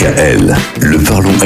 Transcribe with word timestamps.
DKL, 0.00 0.56
le 0.80 0.98
parlons 0.98 1.36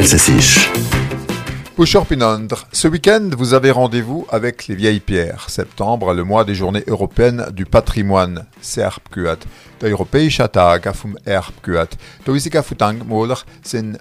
Pinondre, 1.77 2.69
ce 2.73 2.87
week-end, 2.87 3.31
vous 3.37 3.53
avez 3.53 3.73
rendez-vous 3.73 4.27
avec 4.31 4.69
les 4.69 4.77
vieilles 4.77 5.01
pierres. 5.01 5.51
Septembre, 5.51 6.15
le 6.15 6.23
mois 6.23 6.45
des 6.45 6.55
journées 6.55 6.85
européennes 6.87 7.47
du 7.53 7.67
patrimoine. 7.67 8.47
Serbkuat. 8.61 9.39
Der 9.81 9.91
europäische 9.91 10.49
Tag. 10.53 10.89
Toisika 12.25 12.63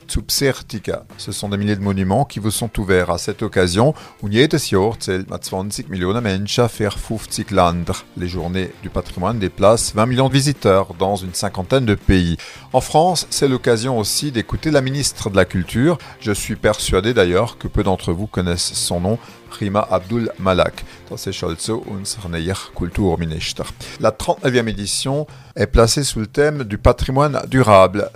Zubsertika. 0.07 1.05
Ce 1.18 1.32
sont 1.32 1.50
des 1.50 1.57
milliers 1.57 1.75
de 1.75 1.82
monuments 1.82 2.25
qui 2.25 2.39
vous 2.39 2.52
sont 2.52 2.70
ouverts 2.80 3.09
à 3.09 3.18
cette 3.18 3.41
occasion. 3.41 3.96
Und 4.21 4.32
jedes 4.32 4.70
Jahr 4.70 5.00
zählt 5.00 5.30
man 5.30 5.42
20 5.42 5.90
Millionen 5.90 6.24
Menschen 6.24 6.70
für 6.70 6.92
50 6.92 7.50
Länder. 7.52 7.96
Les 8.18 8.28
journées 8.28 8.71
du 8.84 8.90
patrimoine 8.90 9.40
déplacent 9.40 9.94
20 9.96 10.05
millions 10.05 10.28
de 10.30 10.34
visiteurs 10.34 10.94
dans 10.94 11.16
une 11.16 11.34
cinquantaine 11.34 11.86
de 11.86 11.96
pays. 11.96 12.38
En 12.71 12.82
France, 12.82 13.26
c'est 13.32 13.48
l'occasion 13.48 13.98
aussi 13.98 14.32
d'écouter 14.32 14.70
la 14.70 14.82
ministre 14.82 15.32
de 15.32 15.36
la 15.36 15.46
Culture. 15.46 15.97
Je 16.19 16.32
suis 16.32 16.55
persuadé 16.55 17.14
d'ailleurs 17.14 17.57
que 17.64 17.70
peu 17.70 17.84
d'entre 17.84 18.12
vous 18.12 18.28
connaissent 18.28 18.74
son 18.74 19.00
nom, 19.00 19.18
Rima 19.52 19.88
Abdul 19.90 20.32
Malak. 20.38 20.84
La 24.00 24.11
39e 24.11 24.68
édition 24.68 25.28
est 25.56 25.68
placée 25.68 26.04
sous 26.04 26.20
le 26.20 26.28
thème 26.28 26.64
du 26.64 26.78
patrimoine 26.78 27.42
durable, 27.48 28.10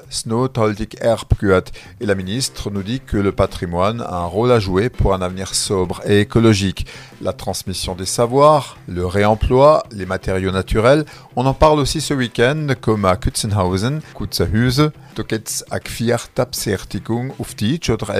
et 2.00 2.06
la 2.06 2.16
ministre 2.16 2.70
nous 2.72 2.84
dit 2.84 3.00
que 3.00 3.18
le 3.18 3.32
patrimoine 3.32 4.02
a 4.02 4.16
un 4.16 4.26
rôle 4.26 4.52
à 4.52 4.60
jouer 4.60 4.90
pour 4.90 5.14
un 5.14 5.22
avenir 5.22 5.54
sobre 5.54 6.02
et 6.06 6.22
écologique. 6.22 6.88
La 7.22 7.34
transmission 7.34 7.96
des 7.96 8.06
savoirs, 8.06 8.78
le 8.88 9.06
réemploi, 9.06 9.84
les 9.92 10.06
matériaux 10.06 10.52
naturels, 10.52 11.06
on 11.36 11.46
en 11.46 11.54
parle 11.54 11.80
aussi 11.80 12.02
ce 12.02 12.14
week-end 12.14 12.68
comme 12.80 13.06
à 13.06 13.16
Kutzenhausen, 13.16 14.02
Kutzahuse, 14.16 14.92
Tokets 15.16 15.64
Akfier 15.70 16.18
Tapsertigung 16.34 17.34
Uftic, 17.40 17.90
autre 17.90 18.12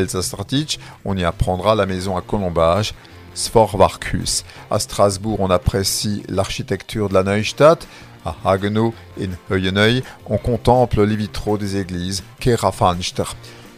on 1.06 1.18
y 1.18 1.24
apprendra 1.24 1.76
la 1.76 1.86
maison 1.86 2.18
à 2.18 2.22
colombage, 2.22 2.94
Svorvarkhus. 3.38 4.44
À 4.72 4.80
Strasbourg, 4.80 5.40
on 5.40 5.50
apprécie 5.50 6.24
l'architecture 6.28 7.08
de 7.08 7.14
la 7.14 7.24
Neustadt. 7.24 7.88
À 8.26 8.36
Hagenau, 8.44 8.94
in 9.22 9.30
Heueneuil, 9.50 10.04
on 10.26 10.38
contemple 10.38 11.04
les 11.06 11.16
vitraux 11.16 11.58
des 11.58 11.78
églises 11.78 12.24
Kerafanster. 12.40 13.24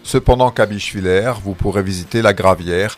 Cependant 0.04 0.52
qu'à 0.52 0.66
Bischwiller, 0.66 1.34
vous 1.44 1.54
pourrez 1.54 1.84
visiter 1.84 2.22
la 2.22 2.34
gravière 2.34 2.98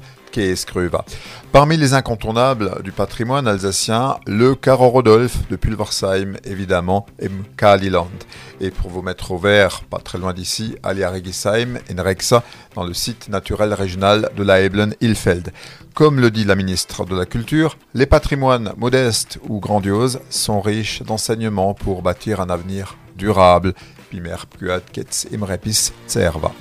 Parmi 1.51 1.77
les 1.77 1.93
incontournables 1.93 2.81
du 2.83 2.91
patrimoine 2.91 3.47
alsacien, 3.47 4.17
le 4.25 4.55
Caro 4.55 4.89
Rodolphe 4.89 5.47
de 5.49 5.55
Pulversheim, 5.55 6.37
évidemment, 6.45 7.05
et 7.19 7.29
Kaliland. 7.57 8.07
Et 8.61 8.71
pour 8.71 8.89
vous 8.89 9.01
mettre 9.01 9.31
au 9.31 9.37
vert, 9.37 9.81
pas 9.89 9.99
très 9.99 10.17
loin 10.17 10.33
d'ici, 10.33 10.75
allez 10.83 11.03
à 11.03 11.11
Regisheim, 11.11 11.79
en 11.89 12.03
Rexa, 12.03 12.43
dans 12.75 12.83
le 12.83 12.93
site 12.93 13.27
naturel 13.29 13.73
régional 13.73 14.29
de 14.37 14.43
la 14.43 14.61
Eblen-Ilfeld. 14.61 15.51
Comme 15.93 16.19
le 16.19 16.31
dit 16.31 16.45
la 16.45 16.55
ministre 16.55 17.05
de 17.05 17.15
la 17.15 17.25
Culture, 17.25 17.77
les 17.93 18.05
patrimoines 18.05 18.73
modestes 18.77 19.39
ou 19.49 19.59
grandioses 19.59 20.21
sont 20.29 20.61
riches 20.61 21.03
d'enseignements 21.03 21.73
pour 21.73 22.01
bâtir 22.01 22.39
un 22.39 22.49
avenir 22.49 22.95
durable. 23.17 23.73
Pimer 24.09 24.35
Puat 24.57 24.81
Ketz 24.91 25.27
Imrepis 25.33 25.91
Tserva. 26.07 26.51